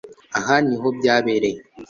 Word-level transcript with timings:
Aha 0.37 0.55
niho 0.65 0.87
byabereye 0.97 1.59